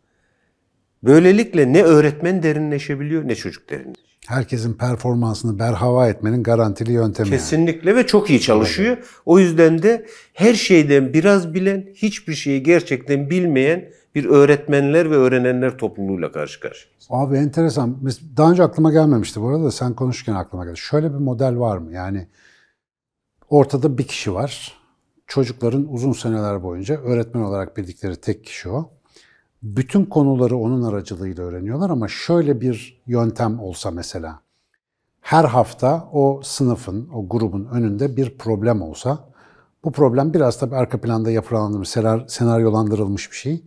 Böylelikle 1.03 1.73
ne 1.73 1.83
öğretmen 1.83 2.43
derinleşebiliyor 2.43 3.29
ne 3.29 3.35
çocuk 3.35 3.71
derinleşiyor. 3.71 4.10
Herkesin 4.31 4.75
performansını 4.75 5.59
berhava 5.59 6.09
etmenin 6.09 6.43
garantili 6.43 6.93
yöntemi. 6.93 7.29
yani. 7.29 7.39
Kesinlikle 7.39 7.97
ve 7.97 8.07
çok 8.07 8.31
iyi 8.31 8.41
çalışıyor. 8.41 8.97
O 9.27 9.39
yüzden 9.39 9.83
de 9.83 10.07
her 10.35 10.55
şeyden 10.55 11.13
biraz 11.13 11.55
bilen, 11.55 11.89
hiçbir 11.95 12.35
şeyi 12.35 12.63
gerçekten 12.63 13.31
bilmeyen 13.31 13.93
bir 14.15 14.25
öğretmenler 14.25 15.11
ve 15.11 15.15
öğrenenler 15.15 15.79
topluluğuyla 15.79 16.33
karşı 16.33 16.61
karşıyayız. 16.61 17.07
Abi 17.11 17.37
enteresan. 17.37 17.99
Daha 18.37 18.51
önce 18.51 18.63
aklıma 18.63 18.93
gelmemişti 18.93 19.41
bu 19.41 19.49
arada 19.49 19.65
da 19.65 19.71
sen 19.71 19.95
konuşurken 19.95 20.35
aklıma 20.35 20.65
geldi. 20.65 20.79
Şöyle 20.79 21.11
bir 21.15 21.19
model 21.19 21.59
var 21.59 21.79
mı? 21.79 21.93
Yani 21.93 22.29
ortada 23.49 23.99
bir 23.99 24.07
kişi 24.07 24.35
var. 24.35 24.75
Çocukların 25.27 25.93
uzun 25.93 26.13
seneler 26.13 26.63
boyunca 26.63 27.01
öğretmen 27.01 27.43
olarak 27.43 27.77
bildikleri 27.77 28.17
tek 28.17 28.45
kişi 28.45 28.69
o. 28.69 28.91
Bütün 29.63 30.05
konuları 30.05 30.57
onun 30.57 30.83
aracılığıyla 30.83 31.45
öğreniyorlar 31.45 31.91
ama 31.91 32.09
şöyle 32.09 32.61
bir 32.61 33.03
yöntem 33.07 33.61
olsa 33.61 33.91
mesela. 33.91 34.41
Her 35.21 35.45
hafta 35.45 36.09
o 36.13 36.41
sınıfın, 36.45 37.09
o 37.15 37.29
grubun 37.29 37.65
önünde 37.65 38.17
bir 38.17 38.39
problem 38.39 38.83
olsa, 38.83 39.19
bu 39.85 39.93
problem 39.93 40.35
biraz 40.35 40.59
tabii 40.59 40.77
arka 40.77 41.01
planda 41.01 41.31
yapılandırılmış, 41.31 41.89
senar- 41.89 42.29
senaryolandırılmış 42.29 43.31
bir 43.31 43.37
şey. 43.37 43.63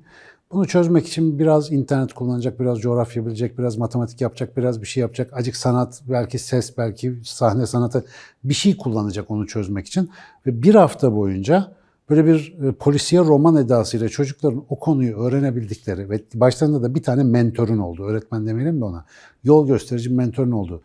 Bunu 0.52 0.68
çözmek 0.68 1.08
için 1.08 1.40
biraz 1.40 1.72
internet 1.72 2.14
kullanacak, 2.14 2.60
biraz 2.60 2.80
coğrafya 2.80 3.26
bilecek, 3.26 3.58
biraz 3.58 3.78
matematik 3.78 4.22
yapacak, 4.22 4.58
biraz 4.58 4.82
bir 4.82 4.88
şey 4.88 5.02
yapacak. 5.02 5.30
Acık 5.34 5.56
sanat, 5.56 6.02
belki 6.10 6.40
ses, 6.40 6.78
belki 6.78 7.20
sahne 7.24 7.66
sanatı 7.66 8.06
bir 8.44 8.54
şey 8.54 8.78
kullanacak 8.78 9.32
onu 9.32 9.48
çözmek 9.48 9.88
için. 9.88 10.10
Ve 10.46 10.64
bir 10.64 10.76
hafta 10.76 11.16
boyunca 11.16 11.72
böyle 12.16 12.28
bir 12.28 12.54
e, 12.68 12.72
polisiye 12.72 13.22
roman 13.22 13.56
edasıyla 13.56 14.10
çocukların 14.10 14.64
o 14.70 14.80
konuyu 14.80 15.18
öğrenebildikleri 15.18 16.10
ve 16.10 16.20
başlarında 16.34 16.84
da 16.84 16.96
bir 16.96 17.04
tane 17.04 17.24
mentörün 17.24 17.78
oldu. 17.78 18.06
Öğretmen 18.06 18.48
demeyelim 18.48 18.82
de 18.82 18.86
ona. 18.86 19.06
Yol 19.44 19.68
gösterici 19.68 20.10
bir 20.10 20.16
mentörün 20.16 20.52
oldu. 20.52 20.82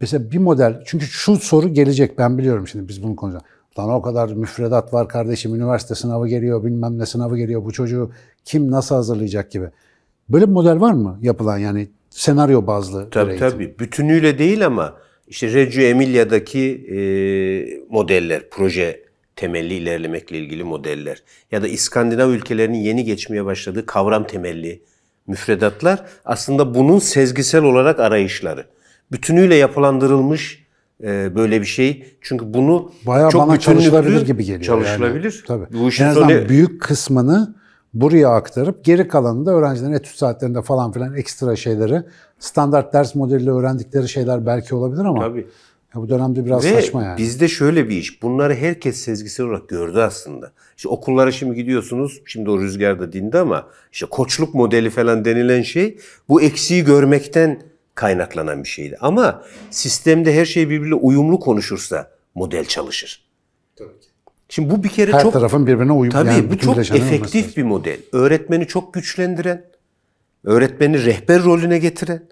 Mesela 0.00 0.30
bir 0.30 0.38
model, 0.38 0.82
çünkü 0.86 1.06
şu 1.06 1.36
soru 1.36 1.68
gelecek 1.68 2.18
ben 2.18 2.38
biliyorum 2.38 2.68
şimdi 2.68 2.88
biz 2.88 3.02
bunu 3.02 3.16
konuşacağız. 3.16 3.44
Lan 3.78 3.90
o 3.90 4.02
kadar 4.02 4.28
müfredat 4.28 4.94
var 4.94 5.08
kardeşim, 5.08 5.54
üniversite 5.54 5.94
sınavı 5.94 6.28
geliyor, 6.28 6.64
bilmem 6.64 6.98
ne 6.98 7.06
sınavı 7.06 7.36
geliyor, 7.38 7.64
bu 7.64 7.72
çocuğu 7.72 8.10
kim 8.44 8.70
nasıl 8.70 8.94
hazırlayacak 8.94 9.50
gibi. 9.50 9.66
Böyle 10.28 10.46
bir 10.46 10.52
model 10.52 10.80
var 10.80 10.92
mı 10.92 11.18
yapılan 11.22 11.58
yani 11.58 11.88
senaryo 12.10 12.66
bazlı 12.66 13.10
Tabii 13.10 13.30
eğitim? 13.30 13.50
tabii. 13.50 13.78
Bütünüyle 13.78 14.38
değil 14.38 14.66
ama 14.66 14.94
işte 15.26 15.52
Reggio 15.52 15.82
Emilia'daki 15.82 16.86
e, 16.90 16.98
modeller, 17.90 18.50
proje 18.50 19.05
temelli 19.36 19.74
ilerlemekle 19.74 20.38
ilgili 20.38 20.64
modeller 20.64 21.22
ya 21.52 21.62
da 21.62 21.68
İskandinav 21.68 22.30
ülkelerinin 22.30 22.78
yeni 22.78 23.04
geçmeye 23.04 23.44
başladığı 23.44 23.86
kavram 23.86 24.26
temelli 24.26 24.82
müfredatlar 25.26 26.04
aslında 26.24 26.74
bunun 26.74 26.98
sezgisel 26.98 27.62
olarak 27.62 28.00
arayışları. 28.00 28.66
Bütünüyle 29.12 29.54
yapılandırılmış 29.54 30.66
e, 31.02 31.36
böyle 31.36 31.60
bir 31.60 31.66
şey. 31.66 32.16
Çünkü 32.20 32.54
bunu 32.54 32.92
Bayağı 33.06 33.30
çok 33.30 33.48
bana 33.48 33.60
çalışılabilir 33.60 34.26
gibi 34.26 34.44
geliyor. 34.44 34.62
Çalışılabilir. 34.62 35.44
Yani. 35.48 35.60
Tabii. 35.66 35.78
Bu 35.78 35.88
işin 35.88 36.04
en 36.04 36.08
azından 36.08 36.48
büyük 36.48 36.82
kısmını 36.82 37.54
buraya 37.94 38.28
aktarıp 38.28 38.84
geri 38.84 39.08
kalanını 39.08 39.46
da 39.46 39.50
öğrencilerin 39.50 39.92
etüt 39.92 40.16
saatlerinde 40.16 40.62
falan 40.62 40.92
filan 40.92 41.14
ekstra 41.14 41.56
şeyleri 41.56 42.02
standart 42.38 42.94
ders 42.94 43.14
modeliyle 43.14 43.50
öğrendikleri 43.50 44.08
şeyler 44.08 44.46
belki 44.46 44.74
olabilir 44.74 45.04
ama 45.04 45.20
Tabii. 45.20 45.46
Ya 45.94 46.02
bu 46.02 46.08
dönemde 46.08 46.44
biraz 46.44 46.64
Ve 46.64 46.72
saçma 46.72 47.04
yani. 47.04 47.18
bizde 47.18 47.48
şöyle 47.48 47.88
bir 47.88 47.96
iş. 47.96 48.22
Bunları 48.22 48.54
herkes 48.54 48.96
sezgisel 48.96 49.46
olarak 49.46 49.68
gördü 49.68 49.98
aslında. 49.98 50.52
İşte 50.76 50.88
okullara 50.88 51.32
şimdi 51.32 51.54
gidiyorsunuz. 51.54 52.22
Şimdi 52.24 52.50
o 52.50 52.60
rüzgar 52.60 53.00
da 53.00 53.12
dindi 53.12 53.38
ama 53.38 53.68
işte 53.92 54.06
koçluk 54.06 54.54
modeli 54.54 54.90
falan 54.90 55.24
denilen 55.24 55.62
şey 55.62 55.98
bu 56.28 56.42
eksiği 56.42 56.84
görmekten 56.84 57.62
kaynaklanan 57.94 58.64
bir 58.64 58.68
şeydi. 58.68 58.96
Ama 59.00 59.42
sistemde 59.70 60.34
her 60.34 60.44
şey 60.44 60.70
birbiriyle 60.70 60.94
uyumlu 60.94 61.40
konuşursa 61.40 62.10
model 62.34 62.64
çalışır. 62.64 63.26
Şimdi 64.48 64.70
bu 64.70 64.84
bir 64.84 64.88
kere 64.88 65.12
Her 65.12 65.22
çok 65.22 65.32
tarafın 65.32 65.66
birbirine 65.66 65.92
uyum 65.92 66.12
Tabii 66.12 66.28
yani 66.28 66.50
bu 66.50 66.58
çok 66.58 66.78
efektif 66.78 67.56
bir 67.56 67.62
model. 67.62 67.98
Öğretmeni 68.12 68.66
çok 68.66 68.94
güçlendiren, 68.94 69.64
öğretmeni 70.44 71.04
rehber 71.04 71.44
rolüne 71.44 71.78
getiren 71.78 72.22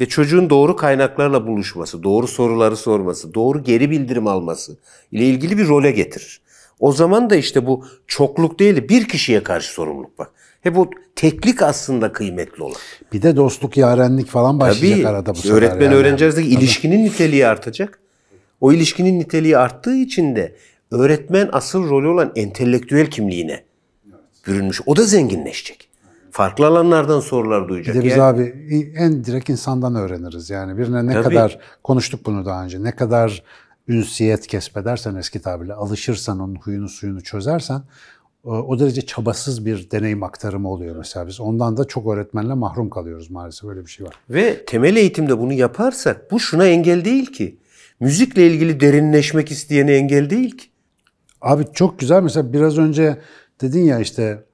ve 0.00 0.06
çocuğun 0.08 0.50
doğru 0.50 0.76
kaynaklarla 0.76 1.46
buluşması, 1.46 2.02
doğru 2.02 2.26
soruları 2.26 2.76
sorması, 2.76 3.34
doğru 3.34 3.62
geri 3.62 3.90
bildirim 3.90 4.26
alması 4.26 4.76
ile 5.12 5.24
ilgili 5.24 5.58
bir 5.58 5.68
role 5.68 5.90
getirir. 5.90 6.40
O 6.80 6.92
zaman 6.92 7.30
da 7.30 7.36
işte 7.36 7.66
bu 7.66 7.86
çokluk 8.06 8.58
değil 8.58 8.76
de 8.76 8.88
bir 8.88 9.08
kişiye 9.08 9.42
karşı 9.42 9.72
sorumluluk 9.72 10.18
bak. 10.18 10.30
Hep 10.60 10.78
o 10.78 10.90
teklik 11.16 11.62
aslında 11.62 12.12
kıymetli 12.12 12.62
olan. 12.62 12.76
Bir 13.12 13.22
de 13.22 13.36
dostluk, 13.36 13.76
yarenlik 13.76 14.28
falan 14.28 14.60
başlayacak 14.60 14.98
Tabii 14.98 15.08
arada 15.08 15.34
bu 15.34 15.38
sefer. 15.38 15.56
öğretmen 15.56 15.84
yani. 15.86 15.94
öğrenci 15.94 16.24
arasındaki 16.24 16.48
ilişkinin 16.48 17.04
niteliği 17.04 17.46
artacak. 17.46 18.00
O 18.60 18.72
ilişkinin 18.72 19.20
niteliği 19.20 19.58
arttığı 19.58 19.94
için 19.96 20.36
de 20.36 20.56
öğretmen 20.90 21.48
asıl 21.52 21.90
rolü 21.90 22.08
olan 22.08 22.32
entelektüel 22.36 23.10
kimliğine 23.10 23.64
bürünmüş. 24.46 24.80
O 24.86 24.96
da 24.96 25.02
zenginleşecek. 25.02 25.83
Farklı 26.34 26.66
alanlardan 26.66 27.20
sorular 27.20 27.68
duyacak. 27.68 27.94
Bir 27.94 28.00
de 28.00 28.04
biz 28.04 28.12
Yani- 28.16 28.22
abi 28.22 28.92
en 28.96 29.24
direkt 29.24 29.48
insandan 29.50 29.94
öğreniriz. 29.94 30.50
Yani 30.50 30.78
birine 30.78 31.06
ne 31.06 31.12
Tabii. 31.12 31.22
kadar 31.24 31.58
konuştuk 31.82 32.26
bunu 32.26 32.44
daha 32.46 32.64
önce. 32.64 32.82
Ne 32.82 32.90
kadar 32.96 33.42
ünsiyet 33.88 34.46
kesbedersen 34.46 35.14
eski 35.14 35.42
tabirle 35.42 35.74
alışırsan 35.74 36.40
onun 36.40 36.54
huyunu 36.54 36.88
suyunu 36.88 37.22
çözersen 37.22 37.82
o- 38.44 38.50
o 38.52 38.78
derece 38.78 39.02
çabasız 39.06 39.66
bir 39.66 39.90
deneyim 39.90 40.22
aktarımı 40.22 40.68
oluyor 40.70 40.96
mesela 40.96 41.26
biz. 41.26 41.40
Ondan 41.40 41.76
da 41.76 41.84
çok 41.84 42.12
öğretmenle 42.12 42.54
mahrum 42.54 42.90
kalıyoruz 42.90 43.30
maalesef 43.30 43.70
öyle 43.70 43.80
bir 43.86 43.90
şey 43.90 44.06
var. 44.06 44.14
Ve 44.30 44.64
temel 44.64 44.96
eğitimde 44.96 45.38
bunu 45.38 45.52
yaparsak 45.52 46.30
bu 46.30 46.40
şuna 46.40 46.66
engel 46.66 47.04
değil 47.04 47.32
ki. 47.32 47.58
Müzikle 48.00 48.46
ilgili 48.46 48.80
derinleşmek 48.80 49.50
isteyene 49.50 49.92
engel 49.92 50.30
değil 50.30 50.56
ki. 50.56 50.66
Abi 51.40 51.64
çok 51.74 51.98
güzel 51.98 52.22
mesela 52.22 52.52
biraz 52.52 52.78
önce 52.78 53.18
dedin 53.60 53.82
ya 53.84 53.98
işte 54.00 54.44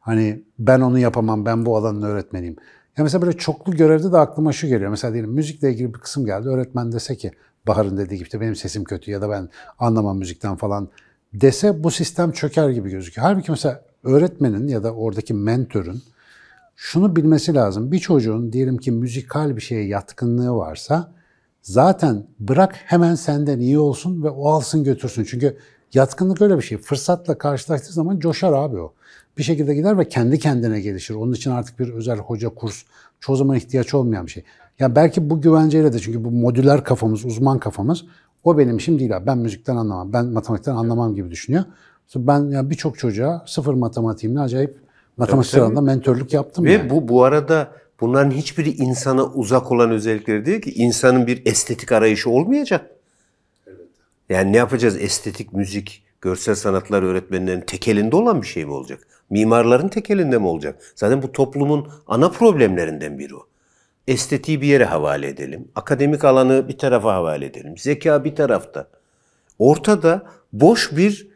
hani 0.00 0.44
ben 0.58 0.80
onu 0.80 0.98
yapamam 0.98 1.44
ben 1.44 1.66
bu 1.66 1.76
alanın 1.76 2.02
öğretmeniyim. 2.02 2.56
Ya 2.98 3.04
mesela 3.04 3.22
böyle 3.22 3.38
çoklu 3.38 3.72
görevde 3.72 4.12
de 4.12 4.18
aklıma 4.18 4.52
şu 4.52 4.66
geliyor. 4.66 4.90
Mesela 4.90 5.12
diyelim 5.12 5.30
müzikle 5.30 5.70
ilgili 5.70 5.94
bir 5.94 5.98
kısım 5.98 6.26
geldi. 6.26 6.48
Öğretmen 6.48 6.92
dese 6.92 7.16
ki 7.16 7.30
Bahar'ın 7.66 7.96
dediği 7.96 8.14
gibi 8.14 8.22
işte 8.22 8.40
benim 8.40 8.56
sesim 8.56 8.84
kötü 8.84 9.10
ya 9.10 9.20
da 9.20 9.30
ben 9.30 9.48
anlamam 9.78 10.18
müzikten 10.18 10.56
falan 10.56 10.88
dese 11.32 11.84
bu 11.84 11.90
sistem 11.90 12.32
çöker 12.32 12.70
gibi 12.70 12.90
gözüküyor. 12.90 13.26
Halbuki 13.26 13.50
mesela 13.50 13.84
öğretmenin 14.04 14.68
ya 14.68 14.82
da 14.82 14.94
oradaki 14.94 15.34
mentörün 15.34 16.02
şunu 16.76 17.16
bilmesi 17.16 17.54
lazım. 17.54 17.92
Bir 17.92 17.98
çocuğun 17.98 18.52
diyelim 18.52 18.78
ki 18.78 18.92
müzikal 18.92 19.56
bir 19.56 19.60
şeye 19.60 19.86
yatkınlığı 19.86 20.56
varsa 20.56 21.12
zaten 21.62 22.26
bırak 22.38 22.74
hemen 22.74 23.14
senden 23.14 23.58
iyi 23.60 23.78
olsun 23.78 24.22
ve 24.22 24.30
o 24.30 24.48
alsın 24.48 24.84
götürsün. 24.84 25.24
Çünkü 25.24 25.56
yatkınlık 25.94 26.42
öyle 26.42 26.56
bir 26.56 26.62
şey. 26.62 26.78
Fırsatla 26.78 27.38
karşılaştığı 27.38 27.92
zaman 27.92 28.18
coşar 28.18 28.52
abi 28.52 28.78
o. 28.78 28.94
Bir 29.38 29.42
şekilde 29.42 29.74
gider 29.74 29.98
ve 29.98 30.08
kendi 30.08 30.38
kendine 30.38 30.80
gelişir. 30.80 31.14
Onun 31.14 31.32
için 31.32 31.50
artık 31.50 31.78
bir 31.78 31.88
özel 31.88 32.18
hoca, 32.18 32.48
kurs 32.48 32.82
çoğu 33.20 33.36
zaman 33.36 33.56
ihtiyaç 33.56 33.94
olmayan 33.94 34.26
bir 34.26 34.30
şey. 34.30 34.42
Ya 34.78 34.96
belki 34.96 35.30
bu 35.30 35.40
güvenceyle 35.40 35.92
de 35.92 35.98
çünkü 35.98 36.24
bu 36.24 36.30
modüler 36.30 36.84
kafamız, 36.84 37.24
uzman 37.24 37.58
kafamız 37.58 38.04
o 38.44 38.58
benim 38.58 38.76
işim 38.76 38.98
değil 38.98 39.16
abi. 39.16 39.26
Ben 39.26 39.38
müzikten 39.38 39.76
anlamam, 39.76 40.12
ben 40.12 40.26
matematikten 40.26 40.74
anlamam 40.74 41.14
gibi 41.14 41.30
düşünüyor. 41.30 41.64
Ben 42.16 42.50
ya 42.50 42.70
birçok 42.70 42.98
çocuğa 42.98 43.44
sıfır 43.46 43.74
matematiğimle 43.74 44.40
acayip 44.40 44.76
matematik 45.16 45.54
alanında 45.54 45.80
mentörlük 45.80 46.32
yaptım 46.32 46.64
Ve 46.64 46.72
yani. 46.72 46.90
bu 46.90 47.08
bu 47.08 47.24
arada 47.24 47.72
bunların 48.00 48.30
hiçbiri 48.30 48.70
insana 48.70 49.24
uzak 49.24 49.72
olan 49.72 49.90
özellikleri 49.90 50.46
değil 50.46 50.60
ki. 50.60 50.70
İnsanın 50.70 51.26
bir 51.26 51.46
estetik 51.46 51.92
arayışı 51.92 52.30
olmayacak. 52.30 52.90
Yani 54.30 54.52
ne 54.52 54.56
yapacağız? 54.56 54.96
Estetik, 54.96 55.52
müzik, 55.52 56.04
görsel 56.20 56.54
sanatlar 56.54 57.02
öğretmenlerinin 57.02 57.64
tek 57.64 57.88
elinde 57.88 58.16
olan 58.16 58.42
bir 58.42 58.46
şey 58.46 58.64
mi 58.64 58.72
olacak? 58.72 59.06
Mimarların 59.30 59.88
tek 59.88 60.10
elinde 60.10 60.38
mi 60.38 60.46
olacak? 60.46 60.82
Zaten 60.94 61.22
bu 61.22 61.32
toplumun 61.32 61.88
ana 62.06 62.28
problemlerinden 62.28 63.18
biri 63.18 63.36
o. 63.36 63.46
Estetiği 64.08 64.60
bir 64.60 64.66
yere 64.66 64.84
havale 64.84 65.28
edelim. 65.28 65.68
Akademik 65.74 66.24
alanı 66.24 66.68
bir 66.68 66.78
tarafa 66.78 67.14
havale 67.14 67.46
edelim. 67.46 67.78
Zeka 67.78 68.24
bir 68.24 68.34
tarafta. 68.34 68.88
Ortada 69.58 70.22
boş 70.52 70.96
bir 70.96 71.28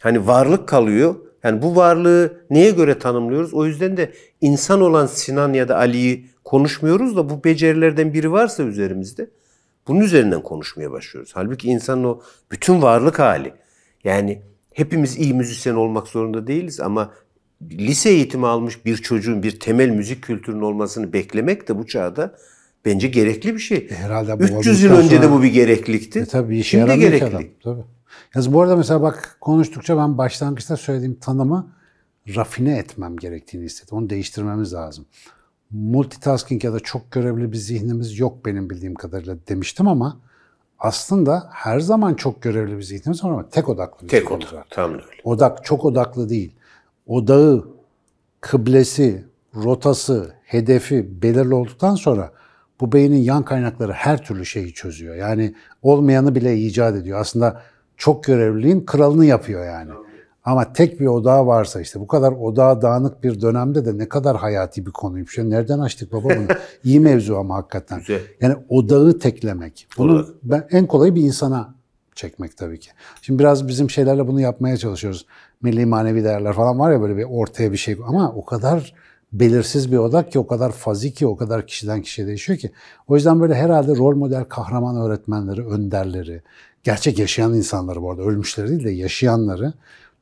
hani 0.00 0.26
varlık 0.26 0.68
kalıyor. 0.68 1.14
Yani 1.44 1.62
bu 1.62 1.76
varlığı 1.76 2.42
neye 2.50 2.70
göre 2.70 2.98
tanımlıyoruz? 2.98 3.54
O 3.54 3.66
yüzden 3.66 3.96
de 3.96 4.12
insan 4.40 4.80
olan 4.80 5.06
Sinan 5.06 5.52
ya 5.52 5.68
da 5.68 5.76
Ali'yi 5.76 6.26
konuşmuyoruz 6.44 7.16
da 7.16 7.30
bu 7.30 7.44
becerilerden 7.44 8.12
biri 8.12 8.32
varsa 8.32 8.62
üzerimizde 8.62 9.30
Bunun 9.88 10.00
üzerinden 10.00 10.42
konuşmaya 10.42 10.92
başlıyoruz. 10.92 11.30
Halbuki 11.34 11.68
insanın 11.68 12.04
o 12.04 12.20
bütün 12.50 12.82
varlık 12.82 13.18
hali. 13.18 13.54
Yani 14.04 14.42
hepimiz 14.74 15.18
iyi 15.18 15.34
müzisyen 15.34 15.74
olmak 15.74 16.08
zorunda 16.08 16.46
değiliz 16.46 16.80
ama 16.80 17.10
lise 17.72 18.10
eğitimi 18.10 18.46
almış 18.46 18.84
bir 18.86 18.96
çocuğun 18.96 19.42
bir 19.42 19.60
temel 19.60 19.88
müzik 19.88 20.22
kültürünün 20.22 20.62
olmasını 20.62 21.12
beklemek 21.12 21.68
de 21.68 21.78
bu 21.78 21.86
çağda 21.86 22.34
bence 22.84 23.08
gerekli 23.08 23.54
bir 23.54 23.60
şey. 23.60 23.88
E, 23.90 23.94
herhalde 23.94 24.38
bu 24.40 24.42
300 24.58 24.82
yıl 24.82 24.92
önce 24.92 25.10
de 25.22 25.24
sonra- 25.24 25.32
bu 25.38 25.42
bir 25.42 25.48
gereklilikti. 25.48 26.18
E 26.18 26.24
tabii 26.24 26.58
işe 26.58 26.78
Şimdi 26.86 26.98
gerekli. 27.00 27.24
adam. 27.26 27.42
Tabii. 27.64 27.82
Yalnız 28.34 28.52
bu 28.52 28.60
arada 28.62 28.76
mesela 28.76 29.02
bak 29.02 29.36
konuştukça 29.40 29.96
ben 29.96 30.18
başlangıçta 30.18 30.76
söylediğim 30.76 31.14
tanımı 31.14 31.72
rafine 32.36 32.78
etmem 32.78 33.16
gerektiğini 33.16 33.64
istedim. 33.64 33.88
Onu 33.98 34.10
değiştirmemiz 34.10 34.72
lazım. 34.72 35.04
Multitasking 35.70 36.64
ya 36.64 36.72
da 36.72 36.80
çok 36.80 37.10
görevli 37.12 37.52
bir 37.52 37.56
zihnimiz 37.56 38.18
yok 38.18 38.46
benim 38.46 38.70
bildiğim 38.70 38.94
kadarıyla 38.94 39.36
demiştim 39.48 39.88
ama 39.88 40.20
aslında 40.80 41.48
her 41.52 41.80
zaman 41.80 42.14
çok 42.14 42.42
görevli 42.42 42.76
bir 42.78 42.82
zihnimiz 42.82 43.24
var 43.24 43.30
ama 43.30 43.48
tek 43.48 43.68
odaklı 43.68 44.04
bir 44.04 44.08
Tek 44.08 44.22
zihnimiz 44.22 44.48
oda. 44.48 44.56
var. 44.56 44.66
Tam 44.70 44.92
öyle. 44.92 45.04
Odak 45.24 45.64
çok 45.64 45.84
odaklı 45.84 46.28
değil. 46.28 46.52
Odağı, 47.06 47.68
kıblesi, 48.40 49.24
rotası, 49.56 50.34
hedefi 50.44 51.22
belirli 51.22 51.54
olduktan 51.54 51.94
sonra 51.94 52.32
bu 52.80 52.92
beynin 52.92 53.16
yan 53.22 53.42
kaynakları 53.44 53.92
her 53.92 54.24
türlü 54.24 54.46
şeyi 54.46 54.74
çözüyor. 54.74 55.14
Yani 55.14 55.54
olmayanı 55.82 56.34
bile 56.34 56.56
icat 56.56 56.96
ediyor. 56.96 57.20
Aslında 57.20 57.62
çok 57.96 58.24
görevliliğin 58.24 58.84
kralını 58.86 59.26
yapıyor 59.26 59.64
yani. 59.66 59.90
Ama 60.44 60.72
tek 60.72 61.00
bir 61.00 61.06
odağı 61.06 61.46
varsa 61.46 61.80
işte 61.80 62.00
bu 62.00 62.06
kadar 62.06 62.32
odağı 62.32 62.82
dağınık 62.82 63.24
bir 63.24 63.40
dönemde 63.40 63.84
de 63.84 63.98
ne 63.98 64.08
kadar 64.08 64.36
hayati 64.36 64.86
bir 64.86 64.90
konuymuş. 64.90 65.38
Ya 65.38 65.44
nereden 65.44 65.78
açtık 65.78 66.12
baba 66.12 66.24
bunu? 66.24 66.46
İyi 66.84 67.00
mevzu 67.00 67.36
ama 67.36 67.56
hakikaten. 67.56 67.98
Güzel. 67.98 68.20
Yani 68.40 68.56
odağı 68.68 69.18
teklemek. 69.18 69.88
Bunu 69.98 70.26
ben 70.42 70.66
en 70.70 70.86
kolayı 70.86 71.14
bir 71.14 71.22
insana 71.22 71.74
çekmek 72.14 72.56
tabii 72.56 72.80
ki. 72.80 72.90
Şimdi 73.22 73.38
biraz 73.38 73.68
bizim 73.68 73.90
şeylerle 73.90 74.28
bunu 74.28 74.40
yapmaya 74.40 74.76
çalışıyoruz. 74.76 75.26
Milli 75.62 75.86
manevi 75.86 76.24
değerler 76.24 76.52
falan 76.52 76.78
var 76.78 76.92
ya 76.92 77.00
böyle 77.00 77.16
bir 77.16 77.24
ortaya 77.24 77.72
bir 77.72 77.76
şey 77.76 77.98
ama 78.06 78.32
o 78.32 78.44
kadar 78.44 78.94
belirsiz 79.32 79.92
bir 79.92 79.96
odak 79.96 80.32
ki 80.32 80.38
o 80.38 80.46
kadar 80.46 80.72
fazi 80.72 81.14
ki 81.14 81.26
o 81.26 81.36
kadar 81.36 81.66
kişiden 81.66 82.02
kişiye 82.02 82.26
değişiyor 82.26 82.58
ki. 82.58 82.70
O 83.08 83.16
yüzden 83.16 83.40
böyle 83.40 83.54
herhalde 83.54 83.96
rol 83.96 84.16
model 84.16 84.44
kahraman 84.44 84.96
öğretmenleri, 84.96 85.66
önderleri, 85.66 86.42
gerçek 86.82 87.18
yaşayan 87.18 87.54
insanları 87.54 88.02
bu 88.02 88.10
arada 88.10 88.22
ölmüşleri 88.22 88.68
değil 88.68 88.84
de 88.84 88.90
yaşayanları 88.90 89.72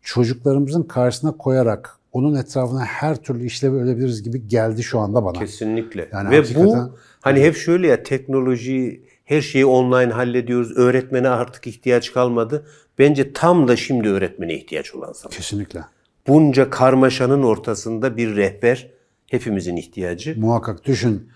çocuklarımızın 0.09 0.83
karşısına 0.83 1.33
koyarak 1.37 1.99
onun 2.13 2.35
etrafına 2.35 2.85
her 2.85 3.17
türlü 3.17 3.45
işlevi 3.45 3.77
ölebiliriz 3.77 4.23
gibi 4.23 4.49
geldi 4.49 4.83
şu 4.83 4.99
anda 4.99 5.25
bana. 5.25 5.39
Kesinlikle. 5.39 6.09
Yani 6.13 6.31
Ve 6.31 6.37
hakikaten- 6.37 6.87
bu 6.87 6.97
hani 7.21 7.41
hep 7.41 7.57
şöyle 7.57 7.87
ya 7.87 8.03
teknoloji 8.03 9.03
her 9.25 9.41
şeyi 9.41 9.67
online 9.67 10.13
hallediyoruz. 10.13 10.77
Öğretmene 10.77 11.29
artık 11.29 11.67
ihtiyaç 11.67 12.13
kalmadı. 12.13 12.67
Bence 12.99 13.33
tam 13.33 13.69
da 13.69 13.77
şimdi 13.77 14.09
öğretmene 14.09 14.55
ihtiyaç 14.55 14.95
olan 14.95 15.13
zaman. 15.13 15.31
Kesinlikle. 15.37 15.81
Bunca 16.27 16.71
karmaşanın 16.71 17.43
ortasında 17.43 18.17
bir 18.17 18.37
rehber 18.37 18.91
hepimizin 19.27 19.77
ihtiyacı. 19.77 20.41
Muhakkak 20.41 20.85
düşün 20.85 21.29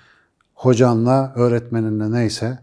hocanla, 0.54 1.32
öğretmeninle 1.36 2.12
neyse 2.12 2.58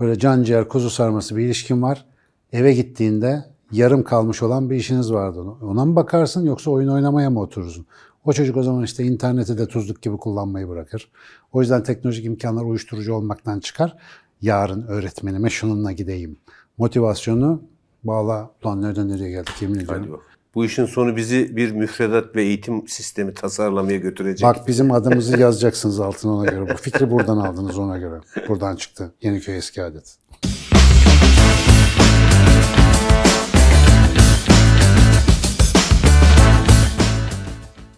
böyle 0.00 0.18
can 0.18 0.42
ciğer 0.42 0.68
kuzu 0.68 0.90
sarması 0.90 1.36
bir 1.36 1.44
ilişkin 1.44 1.82
var. 1.82 2.04
Eve 2.52 2.72
gittiğinde 2.72 3.44
yarım 3.72 4.04
kalmış 4.04 4.42
olan 4.42 4.70
bir 4.70 4.76
işiniz 4.76 5.12
vardı. 5.12 5.40
Ona 5.40 5.84
mı 5.84 5.96
bakarsın 5.96 6.46
yoksa 6.46 6.70
oyun 6.70 6.88
oynamaya 6.88 7.30
mı 7.30 7.40
oturursun? 7.40 7.86
O 8.24 8.32
çocuk 8.32 8.56
o 8.56 8.62
zaman 8.62 8.84
işte 8.84 9.04
interneti 9.04 9.58
de 9.58 9.66
tuzluk 9.66 10.02
gibi 10.02 10.16
kullanmayı 10.16 10.68
bırakır. 10.68 11.10
O 11.52 11.60
yüzden 11.60 11.82
teknolojik 11.82 12.24
imkanlar 12.24 12.64
uyuşturucu 12.64 13.14
olmaktan 13.14 13.60
çıkar. 13.60 13.96
Yarın 14.42 14.82
öğretmenime 14.82 15.50
şununla 15.50 15.92
gideyim. 15.92 16.38
Motivasyonu 16.78 17.62
bağla. 18.04 18.50
Ulan 18.64 18.82
nereden 18.82 19.08
nereye 19.08 19.30
geldik 19.30 19.54
yemin 19.60 19.78
ediyorum. 19.78 20.20
Bu 20.54 20.64
işin 20.64 20.84
sonu 20.86 21.16
bizi 21.16 21.56
bir 21.56 21.72
müfredat 21.72 22.36
ve 22.36 22.42
eğitim 22.42 22.88
sistemi 22.88 23.34
tasarlamaya 23.34 23.98
götürecek. 23.98 24.48
Bak 24.48 24.68
bizim 24.68 24.92
adımızı 24.92 25.40
yazacaksınız 25.40 26.00
altına 26.00 26.32
ona 26.32 26.44
göre. 26.44 26.70
Bu 26.72 26.76
fikri 26.76 27.10
buradan 27.10 27.36
aldınız 27.36 27.78
ona 27.78 27.98
göre. 27.98 28.20
Buradan 28.48 28.76
çıktı. 28.76 29.12
Yeniköy 29.22 29.56
eski 29.56 29.82
adet. 29.82 30.18